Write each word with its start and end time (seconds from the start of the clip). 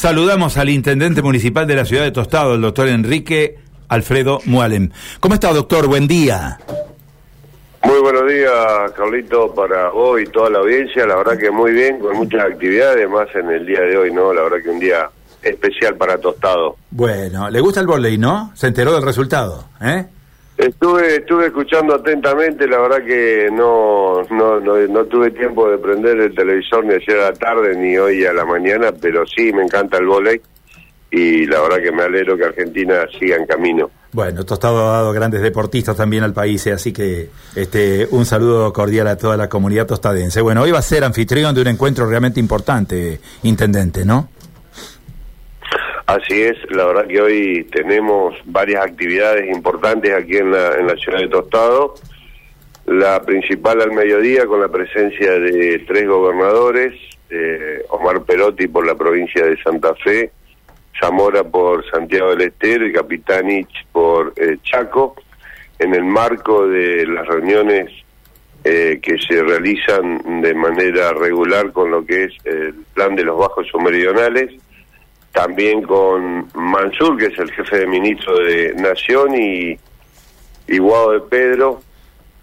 Saludamos 0.00 0.56
al 0.56 0.70
intendente 0.70 1.20
municipal 1.20 1.66
de 1.66 1.76
la 1.76 1.84
ciudad 1.84 2.04
de 2.04 2.10
Tostado, 2.10 2.54
el 2.54 2.62
doctor 2.62 2.88
Enrique 2.88 3.58
Alfredo 3.86 4.38
Mualem. 4.46 4.88
¿Cómo 5.20 5.34
está, 5.34 5.52
doctor? 5.52 5.88
Buen 5.88 6.08
día. 6.08 6.58
Muy 7.84 8.00
buenos 8.00 8.26
días, 8.26 8.92
Carlito, 8.96 9.54
para 9.54 9.90
vos 9.90 10.18
y 10.18 10.24
toda 10.24 10.48
la 10.48 10.60
audiencia. 10.60 11.04
La 11.06 11.16
verdad 11.16 11.36
que 11.36 11.50
muy 11.50 11.72
bien, 11.72 11.98
con 11.98 12.16
muchas 12.16 12.46
actividades, 12.46 13.10
más 13.10 13.28
en 13.34 13.50
el 13.50 13.66
día 13.66 13.82
de 13.82 13.98
hoy, 13.98 14.10
¿no? 14.10 14.32
La 14.32 14.40
verdad 14.40 14.56
que 14.64 14.70
un 14.70 14.80
día 14.80 15.10
especial 15.42 15.94
para 15.96 16.16
Tostado. 16.16 16.76
Bueno, 16.90 17.50
¿le 17.50 17.60
gusta 17.60 17.80
el 17.80 17.86
volei, 17.86 18.16
no? 18.16 18.52
Se 18.54 18.68
enteró 18.68 18.94
del 18.94 19.02
resultado, 19.02 19.66
¿eh? 19.82 20.06
Estuve 20.60 21.16
estuve 21.16 21.46
escuchando 21.46 21.94
atentamente, 21.94 22.68
la 22.68 22.78
verdad 22.80 23.02
que 23.02 23.48
no, 23.50 24.22
no, 24.24 24.60
no, 24.60 25.04
tuve 25.06 25.30
tiempo 25.30 25.70
de 25.70 25.78
prender 25.78 26.20
el 26.20 26.34
televisor 26.34 26.84
ni 26.84 26.92
ayer 26.92 27.18
a 27.18 27.30
la 27.30 27.32
tarde 27.32 27.74
ni 27.78 27.96
hoy 27.96 28.26
a 28.26 28.34
la 28.34 28.44
mañana, 28.44 28.92
pero 28.92 29.24
sí 29.26 29.54
me 29.54 29.62
encanta 29.62 29.96
el 29.96 30.04
volei 30.04 30.38
y 31.10 31.46
la 31.46 31.62
verdad 31.62 31.78
que 31.78 31.90
me 31.90 32.02
alegro 32.02 32.36
que 32.36 32.44
Argentina 32.44 33.06
siga 33.18 33.36
en 33.36 33.46
camino. 33.46 33.90
Bueno, 34.12 34.44
Tostado 34.44 34.90
ha 34.90 34.98
dado 34.98 35.12
grandes 35.14 35.40
deportistas 35.40 35.96
también 35.96 36.24
al 36.24 36.34
país, 36.34 36.66
eh, 36.66 36.72
así 36.72 36.92
que 36.92 37.30
este 37.56 38.06
un 38.10 38.26
saludo 38.26 38.70
cordial 38.74 39.06
a 39.06 39.16
toda 39.16 39.38
la 39.38 39.48
comunidad 39.48 39.86
tostadense. 39.86 40.42
Bueno, 40.42 40.60
hoy 40.60 40.72
va 40.72 40.80
a 40.80 40.82
ser 40.82 41.04
anfitrión 41.04 41.54
de 41.54 41.62
un 41.62 41.68
encuentro 41.68 42.04
realmente 42.04 42.38
importante, 42.38 43.18
intendente, 43.44 44.04
¿no? 44.04 44.28
Así 46.10 46.42
es, 46.42 46.56
la 46.72 46.86
verdad 46.86 47.06
que 47.06 47.20
hoy 47.20 47.68
tenemos 47.70 48.34
varias 48.46 48.84
actividades 48.84 49.48
importantes 49.48 50.12
aquí 50.12 50.38
en 50.38 50.50
la, 50.50 50.74
en 50.74 50.88
la 50.88 50.96
ciudad 50.96 51.20
de 51.20 51.28
Tostado. 51.28 51.94
La 52.86 53.22
principal 53.22 53.80
al 53.80 53.92
mediodía 53.92 54.44
con 54.44 54.60
la 54.60 54.66
presencia 54.66 55.38
de 55.38 55.78
tres 55.86 56.08
gobernadores, 56.08 56.94
eh, 57.30 57.84
Omar 57.90 58.24
Perotti 58.24 58.66
por 58.66 58.84
la 58.84 58.96
provincia 58.96 59.46
de 59.46 59.56
Santa 59.62 59.94
Fe, 60.02 60.32
Zamora 61.00 61.44
por 61.44 61.88
Santiago 61.88 62.30
del 62.30 62.48
Estero 62.48 62.88
y 62.88 62.92
Capitanich 62.92 63.86
por 63.92 64.32
eh, 64.34 64.56
Chaco, 64.64 65.14
en 65.78 65.94
el 65.94 66.02
marco 66.02 66.66
de 66.66 67.06
las 67.06 67.24
reuniones 67.24 67.88
eh, 68.64 68.98
que 69.00 69.16
se 69.16 69.44
realizan 69.44 70.40
de 70.42 70.54
manera 70.54 71.12
regular 71.12 71.70
con 71.70 71.92
lo 71.92 72.04
que 72.04 72.24
es 72.24 72.32
el 72.46 72.74
plan 72.94 73.14
de 73.14 73.22
los 73.22 73.38
bajos 73.38 73.68
submeridionales 73.68 74.60
también 75.32 75.82
con 75.82 76.48
Mansur, 76.54 77.16
que 77.16 77.26
es 77.26 77.38
el 77.38 77.50
jefe 77.52 77.80
de 77.80 77.86
ministro 77.86 78.38
de 78.38 78.74
Nación, 78.74 79.34
y, 79.34 79.78
y 80.66 80.78
de 80.78 81.20
Pedro, 81.28 81.82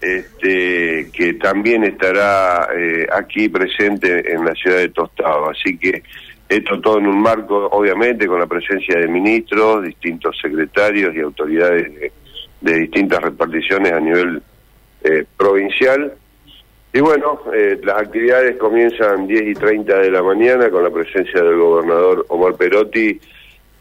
este, 0.00 1.10
que 1.12 1.34
también 1.34 1.84
estará 1.84 2.68
eh, 2.74 3.06
aquí 3.12 3.48
presente 3.48 4.32
en 4.32 4.44
la 4.44 4.54
ciudad 4.54 4.78
de 4.78 4.88
Tostado. 4.90 5.50
Así 5.50 5.76
que 5.76 6.02
esto 6.48 6.80
todo 6.80 6.98
en 6.98 7.06
un 7.06 7.20
marco, 7.20 7.66
obviamente, 7.66 8.26
con 8.26 8.40
la 8.40 8.46
presencia 8.46 8.98
de 8.98 9.08
ministros, 9.08 9.84
distintos 9.84 10.36
secretarios 10.40 11.14
y 11.14 11.20
autoridades 11.20 11.92
de, 12.60 12.78
distintas 12.80 13.22
reparticiones 13.22 13.92
a 13.92 14.00
nivel 14.00 14.42
eh, 15.04 15.24
provincial 15.36 16.14
y 16.92 17.00
bueno, 17.00 17.42
eh, 17.52 17.78
las 17.82 17.98
actividades 17.98 18.56
comienzan 18.56 19.26
10 19.26 19.42
y 19.48 19.54
30 19.54 19.98
de 19.98 20.10
la 20.10 20.22
mañana 20.22 20.70
con 20.70 20.82
la 20.82 20.90
presencia 20.90 21.42
del 21.42 21.58
gobernador 21.58 22.24
Omar 22.28 22.54
Perotti. 22.54 23.20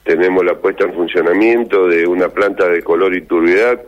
Tenemos 0.04 0.44
la 0.44 0.56
puesta 0.56 0.84
en 0.84 0.94
funcionamiento 0.94 1.88
de 1.88 2.06
una 2.06 2.28
planta 2.28 2.68
de 2.68 2.84
color 2.84 3.16
y 3.16 3.22
turbiedad 3.22 3.82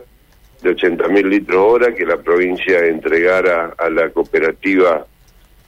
de 0.62 0.70
80 0.70 1.08
mil 1.08 1.28
litros 1.28 1.58
hora 1.58 1.94
que 1.94 2.06
la 2.06 2.16
provincia 2.16 2.86
entregara 2.86 3.74
a 3.76 3.90
la 3.90 4.08
cooperativa 4.08 5.06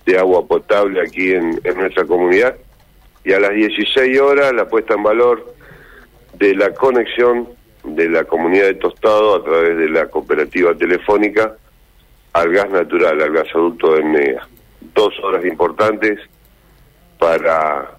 de 0.06 0.18
agua 0.18 0.46
potable 0.46 1.00
aquí 1.02 1.32
en, 1.32 1.60
en 1.62 1.76
nuestra 1.76 2.04
comunidad. 2.04 2.56
Y 3.24 3.32
a 3.32 3.40
las 3.40 3.52
16 3.52 4.18
horas 4.18 4.52
la 4.54 4.68
puesta 4.68 4.94
en 4.94 5.02
valor 5.02 5.54
de 6.38 6.54
la 6.54 6.72
conexión 6.72 7.48
de 7.84 8.08
la 8.08 8.24
comunidad 8.24 8.66
de 8.66 8.74
Tostado 8.74 9.36
a 9.36 9.44
través 9.44 9.76
de 9.76 9.90
la 9.90 10.06
cooperativa 10.06 10.74
telefónica 10.74 11.56
al 12.32 12.52
gas 12.52 12.70
natural, 12.70 13.20
al 13.20 13.32
gasoducto 13.32 13.94
de 13.94 14.04
MEA. 14.04 14.48
Dos 14.94 15.14
horas 15.22 15.44
importantes 15.44 16.18
para, 17.18 17.96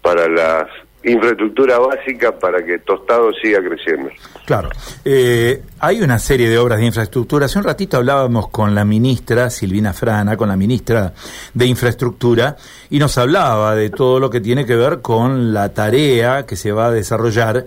para 0.00 0.28
las 0.28 0.68
infraestructura 1.04 1.78
básica 1.78 2.38
para 2.38 2.64
que 2.64 2.78
Tostado 2.78 3.32
siga 3.32 3.60
creciendo. 3.60 4.10
Claro. 4.44 4.70
Eh, 5.04 5.62
hay 5.80 6.00
una 6.00 6.18
serie 6.18 6.48
de 6.48 6.58
obras 6.58 6.78
de 6.78 6.86
infraestructura. 6.86 7.46
Hace 7.46 7.58
un 7.58 7.64
ratito 7.64 7.96
hablábamos 7.96 8.48
con 8.48 8.74
la 8.74 8.84
ministra 8.84 9.50
Silvina 9.50 9.92
Frana, 9.92 10.36
con 10.36 10.48
la 10.48 10.56
ministra 10.56 11.12
de 11.54 11.66
Infraestructura, 11.66 12.56
y 12.90 12.98
nos 12.98 13.18
hablaba 13.18 13.74
de 13.74 13.90
todo 13.90 14.20
lo 14.20 14.30
que 14.30 14.40
tiene 14.40 14.64
que 14.64 14.76
ver 14.76 15.00
con 15.00 15.52
la 15.52 15.74
tarea 15.74 16.46
que 16.46 16.56
se 16.56 16.72
va 16.72 16.86
a 16.86 16.90
desarrollar 16.90 17.66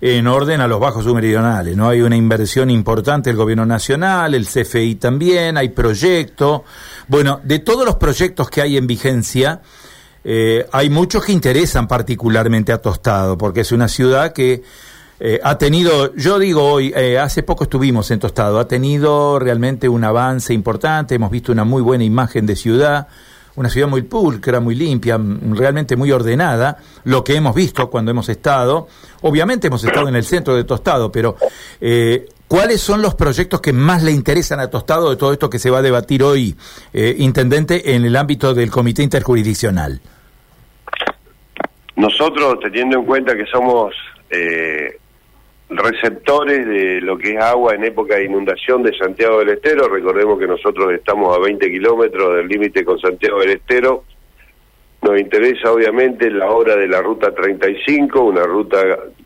en 0.00 0.26
orden 0.26 0.60
a 0.60 0.68
los 0.68 0.80
bajos 0.80 1.04
submeridionales. 1.04 1.76
¿no? 1.76 1.88
Hay 1.88 2.00
una 2.00 2.16
inversión 2.16 2.70
importante 2.70 3.30
del 3.30 3.36
gobierno 3.36 3.66
nacional, 3.66 4.34
el 4.34 4.46
CFI 4.46 4.96
también, 4.96 5.56
hay 5.56 5.70
proyectos. 5.70 6.62
Bueno, 7.08 7.40
de 7.42 7.58
todos 7.60 7.84
los 7.84 7.96
proyectos 7.96 8.50
que 8.50 8.62
hay 8.62 8.76
en 8.76 8.86
vigencia, 8.86 9.60
eh, 10.24 10.66
hay 10.72 10.90
muchos 10.90 11.24
que 11.24 11.32
interesan 11.32 11.86
particularmente 11.86 12.72
a 12.72 12.78
Tostado, 12.78 13.36
porque 13.36 13.60
es 13.60 13.72
una 13.72 13.88
ciudad 13.88 14.32
que 14.32 14.62
eh, 15.20 15.40
ha 15.42 15.58
tenido, 15.58 16.14
yo 16.16 16.38
digo 16.38 16.64
hoy, 16.64 16.92
eh, 16.96 17.18
hace 17.18 17.42
poco 17.42 17.64
estuvimos 17.64 18.10
en 18.10 18.18
Tostado, 18.18 18.58
ha 18.58 18.66
tenido 18.66 19.38
realmente 19.38 19.88
un 19.88 20.02
avance 20.02 20.52
importante, 20.52 21.14
hemos 21.14 21.30
visto 21.30 21.52
una 21.52 21.64
muy 21.64 21.82
buena 21.82 22.04
imagen 22.04 22.46
de 22.46 22.56
ciudad 22.56 23.06
una 23.56 23.68
ciudad 23.68 23.88
muy 23.88 24.02
pulcra, 24.02 24.60
muy 24.60 24.74
limpia, 24.74 25.18
realmente 25.18 25.96
muy 25.96 26.10
ordenada, 26.10 26.78
lo 27.04 27.22
que 27.22 27.36
hemos 27.36 27.54
visto 27.54 27.88
cuando 27.88 28.10
hemos 28.10 28.28
estado. 28.28 28.88
Obviamente 29.22 29.68
hemos 29.68 29.84
estado 29.84 30.08
en 30.08 30.16
el 30.16 30.24
centro 30.24 30.54
de 30.54 30.64
Tostado, 30.64 31.10
pero 31.12 31.36
eh, 31.80 32.26
¿cuáles 32.48 32.80
son 32.80 33.00
los 33.00 33.14
proyectos 33.14 33.60
que 33.60 33.72
más 33.72 34.02
le 34.02 34.12
interesan 34.12 34.60
a 34.60 34.68
Tostado 34.68 35.10
de 35.10 35.16
todo 35.16 35.32
esto 35.32 35.48
que 35.48 35.58
se 35.58 35.70
va 35.70 35.78
a 35.78 35.82
debatir 35.82 36.22
hoy, 36.22 36.56
eh, 36.92 37.14
Intendente, 37.18 37.94
en 37.94 38.04
el 38.04 38.16
ámbito 38.16 38.54
del 38.54 38.70
Comité 38.70 39.02
Interjurisdiccional? 39.02 40.00
Nosotros, 41.96 42.58
teniendo 42.60 42.98
en 42.98 43.04
cuenta 43.06 43.36
que 43.36 43.46
somos 43.46 43.94
eh, 44.30 44.98
receptores 45.68 46.66
de 46.66 47.00
lo 47.00 47.16
que 47.16 47.34
es 47.34 47.42
agua 47.42 47.74
en 47.74 47.84
época 47.84 48.16
de 48.16 48.24
inundación 48.24 48.82
de 48.82 48.96
Santiago 48.96 49.38
del 49.38 49.50
Estero. 49.50 49.88
Recordemos 49.88 50.38
que 50.38 50.46
nosotros 50.46 50.92
estamos 50.92 51.36
a 51.36 51.40
20 51.40 51.70
kilómetros 51.70 52.36
del 52.36 52.48
límite 52.48 52.84
con 52.84 52.98
Santiago 52.98 53.40
del 53.40 53.50
Estero. 53.50 54.04
Nos 55.02 55.20
interesa 55.20 55.72
obviamente 55.72 56.30
la 56.30 56.50
obra 56.50 56.76
de 56.76 56.88
la 56.88 57.02
Ruta 57.02 57.34
35, 57.34 58.22
una 58.22 58.44
ruta 58.44 58.78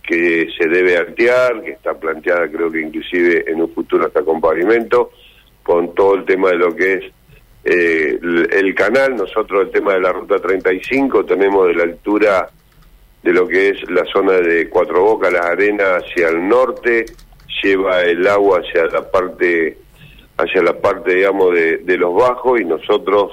que 0.02 0.48
se 0.56 0.66
debe 0.68 0.96
artear, 0.96 1.62
que 1.62 1.72
está 1.72 1.94
planteada 1.94 2.48
creo 2.48 2.70
que 2.70 2.80
inclusive 2.80 3.44
en 3.46 3.60
un 3.60 3.72
futuro 3.72 4.06
hasta 4.06 4.22
con 4.22 4.40
pavimento, 4.40 5.12
con 5.62 5.94
todo 5.94 6.14
el 6.14 6.24
tema 6.24 6.50
de 6.50 6.56
lo 6.56 6.74
que 6.74 6.94
es 6.94 7.04
eh, 7.64 8.18
el 8.20 8.74
canal. 8.74 9.16
Nosotros 9.16 9.66
el 9.66 9.70
tema 9.70 9.94
de 9.94 10.00
la 10.00 10.12
Ruta 10.12 10.38
35 10.38 11.24
tenemos 11.26 11.68
de 11.68 11.74
la 11.74 11.82
altura 11.84 12.48
de 13.28 13.34
lo 13.34 13.46
que 13.46 13.68
es 13.68 13.90
la 13.90 14.06
zona 14.06 14.40
de 14.40 14.70
Cuatro 14.70 15.02
Bocas, 15.02 15.30
las 15.30 15.44
arenas 15.44 16.02
hacia 16.02 16.30
el 16.30 16.48
norte, 16.48 17.04
lleva 17.62 18.00
el 18.00 18.26
agua 18.26 18.60
hacia 18.60 18.86
la 18.86 19.10
parte, 19.10 19.76
hacia 20.38 20.62
la 20.62 20.72
parte, 20.72 21.14
digamos, 21.14 21.52
de, 21.52 21.76
de 21.76 21.98
los 21.98 22.14
bajos 22.14 22.58
y 22.58 22.64
nosotros 22.64 23.32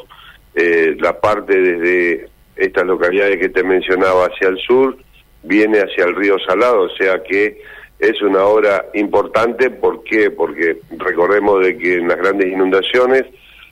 eh, 0.54 0.98
la 1.00 1.18
parte 1.18 1.58
desde 1.58 2.28
estas 2.58 2.86
localidades 2.86 3.40
que 3.40 3.48
te 3.48 3.64
mencionaba 3.64 4.26
hacia 4.26 4.50
el 4.50 4.58
sur 4.58 4.98
viene 5.44 5.80
hacia 5.80 6.04
el 6.04 6.16
río 6.18 6.36
Salado, 6.46 6.82
o 6.82 6.90
sea 6.90 7.24
que 7.24 7.62
es 7.98 8.22
una 8.22 8.44
obra 8.44 8.88
importante, 8.96 9.70
¿por 9.70 10.04
qué? 10.04 10.30
Porque 10.30 10.76
recordemos 10.98 11.64
de 11.64 11.78
que 11.78 11.94
en 11.94 12.10
las 12.10 12.18
grandes 12.18 12.52
inundaciones 12.52 13.24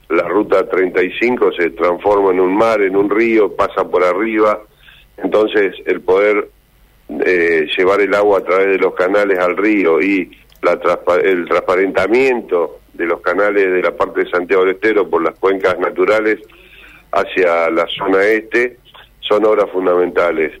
la 0.08 0.26
ruta 0.26 0.66
35 0.66 1.52
se 1.52 1.68
transforma 1.72 2.30
en 2.30 2.40
un 2.40 2.56
mar, 2.56 2.80
en 2.80 2.96
un 2.96 3.10
río, 3.10 3.54
pasa 3.54 3.86
por 3.86 4.02
arriba, 4.02 4.62
entonces, 5.16 5.74
el 5.86 6.00
poder 6.00 6.48
eh, 7.24 7.66
llevar 7.76 8.00
el 8.00 8.14
agua 8.14 8.38
a 8.38 8.44
través 8.44 8.68
de 8.68 8.78
los 8.78 8.94
canales 8.94 9.38
al 9.38 9.56
río 9.56 10.00
y 10.00 10.30
la 10.62 10.78
el 11.22 11.46
transparentamiento 11.46 12.80
de 12.94 13.06
los 13.06 13.20
canales 13.20 13.70
de 13.70 13.82
la 13.82 13.94
parte 13.94 14.24
de 14.24 14.30
Santiago 14.30 14.64
del 14.64 14.76
Estero 14.76 15.08
por 15.08 15.22
las 15.22 15.38
cuencas 15.38 15.78
naturales 15.78 16.40
hacia 17.12 17.70
la 17.70 17.86
zona 17.86 18.24
este 18.24 18.78
son 19.20 19.44
obras 19.44 19.70
fundamentales. 19.70 20.52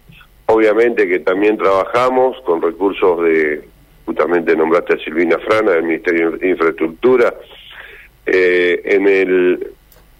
Obviamente 0.46 1.08
que 1.08 1.20
también 1.20 1.56
trabajamos 1.56 2.36
con 2.42 2.60
recursos 2.60 3.22
de, 3.22 3.66
justamente 4.04 4.54
nombraste 4.54 4.94
a 4.94 4.98
Silvina 4.98 5.38
Frana 5.38 5.72
del 5.72 5.84
Ministerio 5.84 6.32
de 6.32 6.50
Infraestructura, 6.50 7.34
eh, 8.26 8.80
en 8.84 9.08
el 9.08 9.72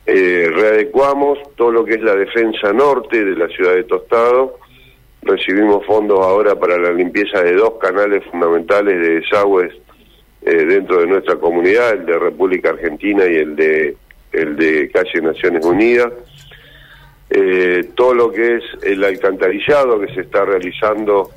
eh, 0.06 0.50
readecuamos 0.54 1.38
todo 1.56 1.72
lo 1.72 1.84
que 1.84 1.94
es 1.94 2.02
la 2.02 2.14
defensa 2.14 2.72
norte 2.72 3.24
de 3.24 3.36
la 3.36 3.48
ciudad 3.48 3.74
de 3.74 3.84
Tostado. 3.84 4.58
Recibimos 5.22 5.84
fondos 5.86 6.20
ahora 6.20 6.54
para 6.54 6.76
la 6.78 6.92
limpieza 6.92 7.42
de 7.42 7.54
dos 7.54 7.74
canales 7.80 8.22
fundamentales 8.30 9.00
de 9.00 9.20
desagües 9.20 9.72
eh, 10.42 10.64
dentro 10.66 11.00
de 11.00 11.06
nuestra 11.06 11.36
comunidad, 11.36 11.94
el 11.94 12.04
de 12.04 12.18
República 12.18 12.70
Argentina 12.70 13.24
y 13.26 13.36
el 13.36 13.56
de 13.56 13.96
el 14.32 14.56
de 14.56 14.90
Calle 14.90 15.20
Naciones 15.22 15.64
Unidas. 15.64 16.12
eh, 17.30 17.88
todo 17.94 18.14
lo 18.14 18.30
que 18.30 18.56
es 18.56 18.64
el 18.82 19.02
alcantarillado 19.02 20.00
que 20.00 20.12
se 20.12 20.20
está 20.22 20.44
realizando 20.44 21.30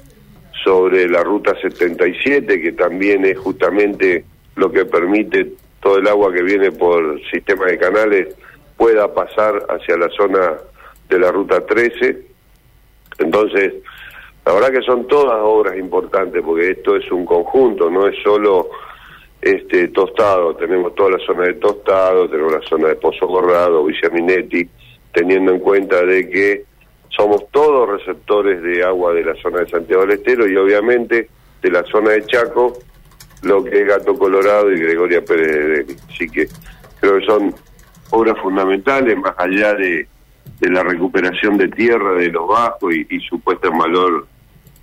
sobre 0.64 1.08
la 1.08 1.24
ruta 1.24 1.56
77, 1.62 2.62
que 2.62 2.72
también 2.74 3.24
es 3.24 3.38
justamente 3.38 4.26
lo 4.56 4.72
que 4.72 4.86
permite 4.86 5.54
todo 5.80 6.00
el 6.00 6.08
agua 6.08 6.34
que 6.34 6.44
viene 6.44 6.72
por 6.72 7.22
sistema 7.32 7.68
de 7.68 7.78
canales 7.78 8.28
pueda 8.78 9.14
pasar 9.14 9.66
hacia 9.70 9.98
la 9.98 10.10
zona 10.10 10.58
de 11.10 11.20
la 11.20 11.32
ruta 11.32 11.66
13. 11.66 12.22
Entonces, 13.20 13.74
la 14.46 14.54
verdad 14.54 14.72
que 14.72 14.82
son 14.82 15.08
todas 15.08 15.40
obras 15.42 15.78
importantes 15.78 16.42
porque 16.42 16.72
esto 16.72 16.96
es 16.96 17.12
un 17.12 17.26
conjunto, 17.26 17.90
no 17.90 18.08
es 18.08 18.16
solo 18.24 18.70
este 19.42 19.90
Tostado, 19.90 20.56
tenemos 20.56 20.96
toda 20.96 21.12
la 21.12 21.26
zona 21.26 21.44
de 21.44 21.56
Tostado, 21.56 22.30
tenemos 22.30 22.54
la 22.54 22.62
zona 22.62 22.88
de 22.90 22.96
Pozo 22.96 23.28
Corrado, 23.28 23.84
Villaminetti, 23.84 24.70
teniendo 25.12 25.52
en 25.52 25.60
cuenta 25.60 26.04
de 26.04 26.30
que 26.30 26.64
somos 27.10 27.50
todos 27.52 27.90
receptores 27.90 28.62
de 28.62 28.84
agua 28.84 29.14
de 29.14 29.24
la 29.24 29.36
zona 29.36 29.60
de 29.60 29.70
Santiago 29.70 30.04
del 30.04 30.20
Estero 30.20 30.48
y 30.48 30.56
obviamente 30.56 31.30
de 31.62 31.72
la 31.72 31.84
zona 31.84 32.12
de 32.12 32.26
Chaco, 32.26 32.78
lo 33.44 33.64
que 33.64 33.82
es 33.82 33.88
Gato 33.88 34.14
Colorado 34.16 34.72
y 34.72 34.80
Gregoria 34.80 35.24
Pérez 35.24 35.88
de 35.88 35.96
Así 36.10 36.30
que 36.30 36.48
creo 37.00 37.20
que 37.20 37.26
son 37.26 37.56
obras 38.12 38.38
fundamentales, 38.42 39.18
más 39.18 39.34
allá 39.38 39.74
de, 39.74 40.08
de 40.60 40.70
la 40.70 40.84
recuperación 40.84 41.58
de 41.58 41.68
tierra 41.70 42.14
de 42.14 42.30
los 42.30 42.48
bajos 42.48 42.94
y, 42.94 43.06
y 43.10 43.20
su 43.22 43.40
puesta 43.40 43.68
en 43.68 43.78
valor 43.78 44.28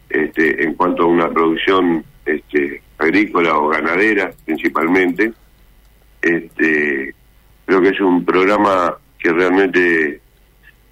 este, 0.08 0.64
en 0.64 0.74
cuanto 0.74 1.04
a 1.04 1.06
una 1.06 1.28
producción 1.28 2.04
este, 2.24 2.82
agrícola 2.98 3.58
o 3.58 3.68
ganadera 3.68 4.32
principalmente. 4.44 5.32
Este, 6.22 7.14
creo 7.66 7.82
que 7.82 7.88
es 7.88 8.00
un 8.00 8.24
programa 8.24 8.96
que 9.18 9.32
realmente 9.32 10.20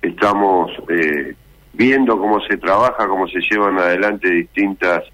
estamos 0.01 0.71
eh, 0.89 1.35
viendo 1.73 2.19
cómo 2.19 2.41
se 2.47 2.57
trabaja, 2.57 3.07
cómo 3.07 3.29
se 3.29 3.41
llevan 3.41 3.79
adelante 3.79 4.29
distintas 4.29 5.05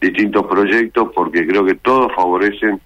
distintos 0.00 0.46
proyectos, 0.46 1.10
porque 1.14 1.46
creo 1.46 1.64
que 1.64 1.74
todos 1.74 2.10
favorecen. 2.14 2.80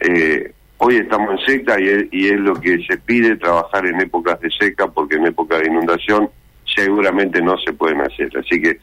Eh, 0.00 0.52
hoy 0.78 0.96
estamos 0.96 1.30
en 1.40 1.46
seca 1.46 1.80
y 1.80 1.88
es, 1.88 2.04
y 2.10 2.26
es 2.28 2.40
lo 2.40 2.54
que 2.54 2.78
se 2.86 2.98
pide 2.98 3.36
trabajar 3.36 3.86
en 3.86 4.00
épocas 4.00 4.40
de 4.40 4.50
seca, 4.50 4.86
porque 4.88 5.16
en 5.16 5.26
épocas 5.26 5.60
de 5.60 5.68
inundación 5.68 6.28
seguramente 6.74 7.40
no 7.40 7.56
se 7.58 7.72
pueden 7.72 8.00
hacer. 8.00 8.30
Así 8.36 8.60
que 8.60 8.78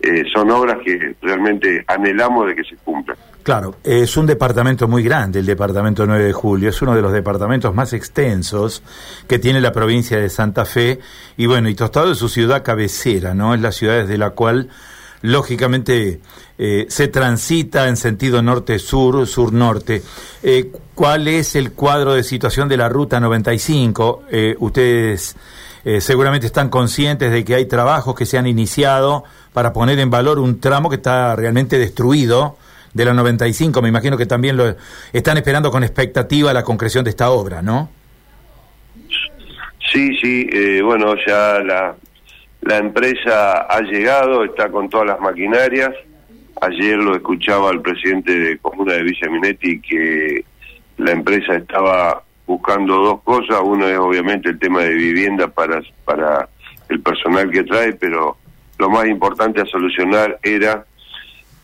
eh, 0.00 0.24
son 0.32 0.50
obras 0.50 0.78
que 0.84 1.16
realmente 1.22 1.84
anhelamos 1.86 2.48
de 2.48 2.54
que 2.54 2.64
se 2.64 2.76
cumplan. 2.76 3.16
Claro, 3.42 3.76
es 3.84 4.16
un 4.16 4.26
departamento 4.26 4.88
muy 4.88 5.04
grande, 5.04 5.38
el 5.38 5.46
departamento 5.46 6.04
9 6.04 6.24
de 6.24 6.32
julio, 6.32 6.68
es 6.68 6.82
uno 6.82 6.96
de 6.96 7.02
los 7.02 7.12
departamentos 7.12 7.72
más 7.74 7.92
extensos 7.92 8.82
que 9.28 9.38
tiene 9.38 9.60
la 9.60 9.70
provincia 9.70 10.18
de 10.18 10.28
Santa 10.28 10.64
Fe 10.64 10.98
y 11.36 11.46
bueno, 11.46 11.68
y 11.68 11.76
Tostado 11.76 12.10
es 12.10 12.18
su 12.18 12.28
ciudad 12.28 12.64
cabecera, 12.64 13.34
¿no? 13.34 13.54
Es 13.54 13.60
la 13.60 13.70
ciudad 13.70 13.98
desde 13.98 14.18
la 14.18 14.30
cual 14.30 14.68
lógicamente 15.22 16.20
eh, 16.58 16.86
se 16.88 17.08
transita 17.08 17.88
en 17.88 17.96
sentido 17.96 18.42
norte-sur, 18.42 19.26
sur-norte. 19.26 20.02
Eh, 20.42 20.70
¿Cuál 20.94 21.28
es 21.28 21.54
el 21.56 21.72
cuadro 21.72 22.14
de 22.14 22.22
situación 22.22 22.68
de 22.68 22.76
la 22.76 22.88
Ruta 22.88 23.20
95? 23.20 24.22
Eh, 24.30 24.56
ustedes 24.58 25.36
eh, 25.84 26.00
seguramente 26.00 26.46
están 26.46 26.70
conscientes 26.70 27.30
de 27.30 27.44
que 27.44 27.54
hay 27.54 27.66
trabajos 27.66 28.14
que 28.14 28.24
se 28.24 28.38
han 28.38 28.46
iniciado 28.46 29.24
para 29.52 29.72
poner 29.72 29.98
en 29.98 30.10
valor 30.10 30.38
un 30.38 30.60
tramo 30.60 30.88
que 30.88 30.96
está 30.96 31.36
realmente 31.36 31.78
destruido 31.78 32.56
de 32.94 33.04
la 33.04 33.12
95. 33.12 33.82
Me 33.82 33.90
imagino 33.90 34.16
que 34.16 34.26
también 34.26 34.56
lo 34.56 34.74
están 35.12 35.36
esperando 35.36 35.70
con 35.70 35.84
expectativa 35.84 36.52
la 36.54 36.64
concreción 36.64 37.04
de 37.04 37.10
esta 37.10 37.30
obra, 37.30 37.60
¿no? 37.60 37.90
Sí, 39.92 40.16
sí, 40.20 40.80
bueno, 40.80 41.14
ya 41.26 41.60
la, 41.60 41.94
la 42.66 42.78
empresa 42.78 43.58
ha 43.60 43.80
llegado, 43.82 44.44
está 44.44 44.68
con 44.70 44.88
todas 44.88 45.06
las 45.06 45.20
maquinarias. 45.20 45.90
Ayer 46.60 46.96
lo 46.96 47.14
escuchaba 47.14 47.70
el 47.70 47.80
presidente 47.80 48.36
de 48.36 48.58
Comuna 48.58 48.94
de 48.94 49.04
Villa 49.04 49.30
Minetti 49.30 49.80
que 49.80 50.44
la 50.96 51.12
empresa 51.12 51.54
estaba 51.54 52.24
buscando 52.44 52.96
dos 52.96 53.22
cosas. 53.22 53.60
Uno 53.62 53.86
es 53.86 53.96
obviamente 53.98 54.48
el 54.48 54.58
tema 54.58 54.80
de 54.80 54.94
vivienda 54.94 55.46
para, 55.46 55.80
para 56.04 56.48
el 56.88 57.00
personal 57.02 57.48
que 57.50 57.62
trae, 57.62 57.92
pero 57.92 58.36
lo 58.78 58.90
más 58.90 59.06
importante 59.06 59.60
a 59.60 59.66
solucionar 59.66 60.36
era 60.42 60.84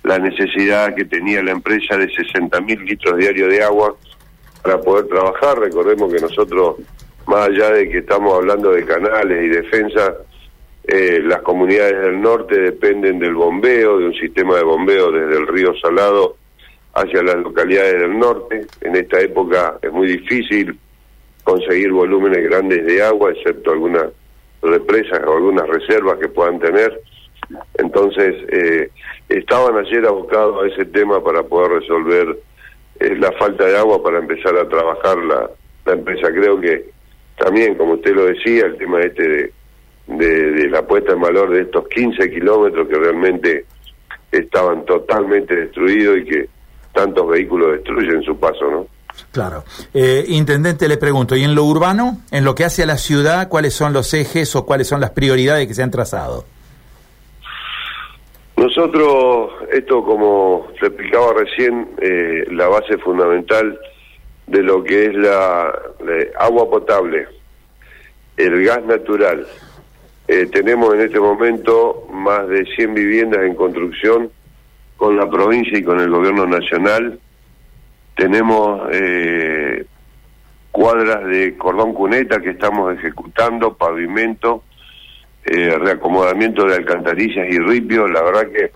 la 0.04 0.20
necesidad 0.20 0.94
que 0.94 1.04
tenía 1.04 1.42
la 1.42 1.50
empresa 1.50 1.96
de 1.96 2.14
60 2.14 2.60
mil 2.60 2.84
litros 2.84 3.16
diarios 3.18 3.48
de 3.48 3.64
agua 3.64 3.96
para 4.62 4.80
poder 4.80 5.08
trabajar. 5.08 5.58
Recordemos 5.58 6.12
que 6.14 6.20
nosotros, 6.20 6.76
más 7.26 7.48
allá 7.48 7.70
de 7.70 7.88
que 7.88 7.98
estamos 7.98 8.34
hablando 8.34 8.70
de 8.70 8.84
canales 8.84 9.44
y 9.44 9.48
defensa, 9.48 10.14
eh, 10.84 11.20
las 11.22 11.42
comunidades 11.42 12.00
del 12.00 12.20
norte 12.20 12.60
dependen 12.60 13.18
del 13.20 13.34
bombeo, 13.34 13.98
de 13.98 14.06
un 14.06 14.14
sistema 14.14 14.56
de 14.56 14.64
bombeo 14.64 15.12
desde 15.12 15.40
el 15.40 15.46
río 15.46 15.72
Salado 15.80 16.36
hacia 16.94 17.22
las 17.22 17.36
localidades 17.36 18.00
del 18.00 18.18
norte. 18.18 18.66
En 18.80 18.96
esta 18.96 19.20
época 19.20 19.78
es 19.80 19.92
muy 19.92 20.08
difícil 20.08 20.76
conseguir 21.44 21.92
volúmenes 21.92 22.42
grandes 22.48 22.84
de 22.84 23.02
agua, 23.02 23.30
excepto 23.30 23.72
algunas 23.72 24.06
represas 24.60 25.20
o 25.26 25.36
algunas 25.36 25.68
reservas 25.68 26.18
que 26.18 26.28
puedan 26.28 26.58
tener. 26.58 27.00
Entonces, 27.78 28.34
eh, 28.48 28.90
estaban 29.28 29.76
ayer 29.76 30.04
abocados 30.06 30.64
a 30.64 30.66
ese 30.68 30.84
tema 30.86 31.22
para 31.22 31.42
poder 31.42 31.80
resolver 31.80 32.38
eh, 33.00 33.16
la 33.16 33.32
falta 33.32 33.66
de 33.66 33.76
agua 33.76 34.02
para 34.02 34.18
empezar 34.18 34.56
a 34.56 34.68
trabajar 34.68 35.18
la, 35.18 35.50
la 35.86 35.92
empresa. 35.92 36.28
Creo 36.32 36.60
que 36.60 36.90
también, 37.38 37.76
como 37.76 37.94
usted 37.94 38.14
lo 38.14 38.26
decía, 38.26 38.66
el 38.66 38.76
tema 38.78 39.00
este 39.00 39.28
de, 39.28 39.52
de, 40.06 40.50
de 40.52 40.70
la 40.70 40.82
puesta 40.86 41.12
en 41.12 41.20
valor 41.20 41.50
de 41.50 41.62
estos 41.62 41.88
15 41.88 42.30
kilómetros 42.30 42.88
que 42.88 42.94
realmente 42.94 43.66
estaban 44.30 44.84
totalmente 44.84 45.54
destruidos 45.54 46.18
y 46.18 46.24
que 46.24 46.48
tantos 46.92 47.28
vehículos 47.28 47.72
destruyen 47.72 48.22
su 48.22 48.38
paso, 48.38 48.70
¿no? 48.70 48.86
Claro. 49.30 49.64
Eh, 49.92 50.24
intendente, 50.28 50.88
le 50.88 50.96
pregunto, 50.96 51.36
¿y 51.36 51.44
en 51.44 51.54
lo 51.54 51.64
urbano, 51.64 52.20
en 52.30 52.44
lo 52.44 52.54
que 52.54 52.64
hace 52.64 52.82
a 52.82 52.86
la 52.86 52.96
ciudad, 52.96 53.48
cuáles 53.48 53.74
son 53.74 53.92
los 53.92 54.12
ejes 54.14 54.54
o 54.56 54.64
cuáles 54.64 54.88
son 54.88 55.00
las 55.00 55.10
prioridades 55.10 55.66
que 55.66 55.74
se 55.74 55.82
han 55.82 55.90
trazado? 55.90 56.44
Nosotros, 58.56 59.52
esto 59.72 60.04
como 60.04 60.68
se 60.78 60.86
explicaba 60.86 61.34
recién, 61.34 61.88
eh, 62.00 62.44
la 62.52 62.68
base 62.68 62.96
fundamental 62.98 63.78
de 64.46 64.62
lo 64.62 64.84
que 64.84 65.06
es 65.06 65.14
la, 65.14 65.72
la 66.04 66.44
agua 66.44 66.68
potable, 66.70 67.26
el 68.36 68.64
gas 68.64 68.84
natural. 68.84 69.46
Eh, 70.28 70.46
tenemos 70.46 70.94
en 70.94 71.00
este 71.00 71.18
momento 71.18 72.06
más 72.12 72.48
de 72.48 72.64
100 72.64 72.94
viviendas 72.94 73.42
en 73.42 73.54
construcción 73.54 74.30
con 75.02 75.16
la 75.16 75.28
provincia 75.28 75.76
y 75.76 75.82
con 75.82 75.98
el 75.98 76.10
gobierno 76.10 76.46
nacional. 76.46 77.18
Tenemos 78.14 78.88
eh, 78.92 79.84
cuadras 80.70 81.24
de 81.24 81.56
cordón 81.56 81.92
cuneta 81.92 82.40
que 82.40 82.50
estamos 82.50 82.94
ejecutando, 82.94 83.76
pavimento, 83.76 84.62
eh, 85.44 85.76
reacomodamiento 85.76 86.64
de 86.66 86.76
alcantarillas 86.76 87.48
y 87.50 87.58
ripios. 87.58 88.08
La 88.12 88.22
verdad 88.22 88.48
que 88.52 88.70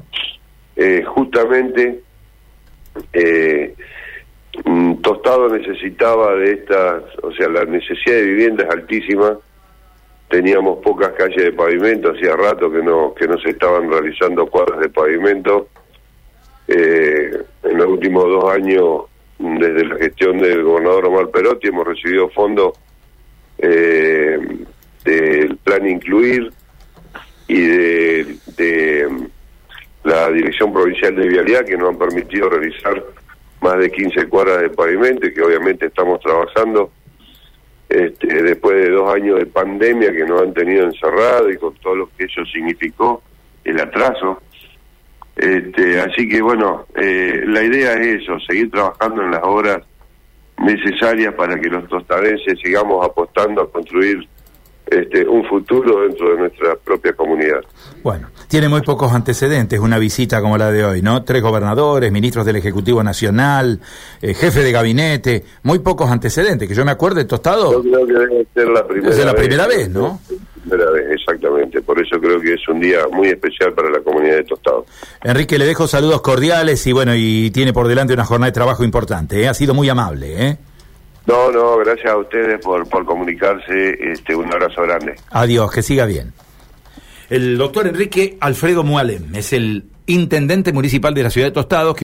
eh, 0.74 1.04
justamente 1.04 2.00
mm, 4.64 4.94
Tostado 5.02 5.48
necesitaba 5.48 6.34
de 6.34 6.54
estas, 6.54 7.04
o 7.22 7.30
sea, 7.30 7.48
la 7.48 7.64
necesidad 7.66 8.16
de 8.16 8.22
vivienda 8.22 8.64
es 8.64 8.70
altísima. 8.70 9.38
Teníamos 10.28 10.78
pocas 10.82 11.12
calles 11.12 11.44
de 11.44 11.52
pavimento, 11.52 12.10
hacía 12.10 12.34
rato 12.36 12.70
que 12.70 12.82
no 12.82 13.14
que 13.14 13.28
no 13.28 13.38
se 13.38 13.50
estaban 13.50 13.90
realizando 13.90 14.46
cuadras 14.46 14.80
de 14.80 14.88
pavimento. 14.88 15.68
Eh, 16.68 17.30
en 17.62 17.78
los 17.78 17.86
últimos 17.86 18.24
dos 18.24 18.52
años, 18.52 19.02
desde 19.38 19.84
la 19.84 19.96
gestión 19.96 20.38
del 20.38 20.64
gobernador 20.64 21.06
Omar 21.06 21.28
Perotti, 21.28 21.68
hemos 21.68 21.86
recibido 21.86 22.28
fondos 22.30 22.72
eh, 23.58 24.38
del 25.04 25.56
plan 25.58 25.88
Incluir 25.88 26.52
y 27.48 27.60
de, 27.60 29.08
la 30.04 30.30
Dirección 30.30 30.72
Provincial 30.72 31.14
de 31.16 31.28
Vialidad, 31.28 31.64
que 31.64 31.76
nos 31.76 31.90
han 31.90 31.98
permitido 31.98 32.48
realizar 32.48 33.02
más 33.60 33.78
de 33.78 33.90
15 33.90 34.28
cuadras 34.28 34.60
de 34.60 34.70
pavimento 34.70 35.26
y 35.26 35.34
que 35.34 35.42
obviamente 35.42 35.86
estamos 35.86 36.20
trabajando 36.20 36.92
este, 37.88 38.42
después 38.42 38.76
de 38.76 38.90
dos 38.90 39.14
años 39.14 39.38
de 39.38 39.46
pandemia 39.46 40.12
que 40.12 40.24
nos 40.24 40.42
han 40.42 40.52
tenido 40.52 40.84
encerrados 40.84 41.52
y 41.52 41.56
con 41.56 41.74
todo 41.74 41.94
lo 41.94 42.10
que 42.16 42.24
eso 42.24 42.44
significó, 42.46 43.22
el 43.64 43.80
atraso. 43.80 44.42
Este, 45.36 46.00
así 46.00 46.28
que 46.28 46.40
bueno, 46.40 46.86
eh, 46.96 47.44
la 47.46 47.62
idea 47.62 47.94
es 47.94 48.22
eso, 48.22 48.38
seguir 48.40 48.70
trabajando 48.70 49.22
en 49.22 49.30
las 49.30 49.42
obras 49.42 49.82
necesarias 50.58 51.34
para 51.34 51.60
que 51.60 51.68
los 51.68 51.86
tostadenses 51.88 52.58
sigamos 52.62 53.04
apostando 53.04 53.62
a 53.62 53.70
construir 53.70 54.26
este, 54.86 55.26
un 55.26 55.44
futuro 55.44 56.02
dentro 56.02 56.30
de 56.30 56.38
nuestra 56.38 56.76
propia 56.76 57.12
comunidad. 57.12 57.60
Bueno, 58.02 58.28
tiene 58.48 58.68
muy 58.68 58.82
pocos 58.82 59.12
antecedentes 59.12 59.80
una 59.80 59.98
visita 59.98 60.40
como 60.40 60.56
la 60.56 60.70
de 60.70 60.84
hoy, 60.84 61.02
¿no? 61.02 61.24
Tres 61.24 61.42
gobernadores, 61.42 62.12
ministros 62.12 62.46
del 62.46 62.56
Ejecutivo 62.56 63.02
Nacional, 63.02 63.80
eh, 64.22 64.34
jefe 64.34 64.62
de 64.62 64.72
gabinete, 64.72 65.44
muy 65.64 65.80
pocos 65.80 66.10
antecedentes, 66.10 66.68
que 66.68 66.74
yo 66.74 66.84
me 66.84 66.92
acuerdo 66.92 67.18
de 67.18 67.24
Tostado. 67.24 67.72
Yo 67.72 67.82
creo 67.82 68.06
que 68.06 68.12
debe 68.12 68.46
ser 68.54 68.68
la 68.68 68.86
primera 68.86 69.10
es 69.12 69.18
la 69.24 69.32
vez. 69.32 69.40
primera 69.40 69.66
vez, 69.66 69.88
¿no? 69.90 70.20
primera 70.68 70.90
vez, 70.90 71.06
exactamente. 71.12 71.80
Por 71.82 72.00
eso 72.00 72.20
creo 72.20 72.40
que 72.40 72.54
es 72.54 72.68
un 72.68 72.80
día 72.80 73.00
muy 73.10 73.28
especial 73.28 73.72
para 73.72 73.90
la 73.90 74.00
comunidad 74.00 74.36
de 74.36 74.44
Tostado. 74.44 74.86
Enrique, 75.22 75.58
le 75.58 75.66
dejo 75.66 75.86
saludos 75.86 76.20
cordiales 76.22 76.86
y 76.86 76.92
bueno, 76.92 77.12
y 77.14 77.50
tiene 77.50 77.72
por 77.72 77.88
delante 77.88 78.14
una 78.14 78.24
jornada 78.24 78.50
de 78.50 78.54
trabajo 78.54 78.84
importante. 78.84 79.42
¿eh? 79.42 79.48
Ha 79.48 79.54
sido 79.54 79.74
muy 79.74 79.88
amable. 79.88 80.46
¿eh? 80.46 80.58
No, 81.26 81.50
no, 81.50 81.78
gracias 81.78 82.12
a 82.12 82.16
ustedes 82.16 82.60
por, 82.60 82.88
por 82.88 83.04
comunicarse. 83.04 84.12
Este, 84.12 84.34
un 84.34 84.52
abrazo 84.52 84.82
grande. 84.82 85.14
Adiós, 85.30 85.70
que 85.72 85.82
siga 85.82 86.06
bien. 86.06 86.32
El 87.28 87.58
doctor 87.58 87.86
Enrique 87.86 88.36
Alfredo 88.40 88.84
Mualem 88.84 89.34
es 89.34 89.52
el 89.52 89.84
intendente 90.06 90.72
municipal 90.72 91.14
de 91.14 91.24
la 91.24 91.30
ciudad 91.30 91.48
de 91.48 91.52
Tostados. 91.52 91.94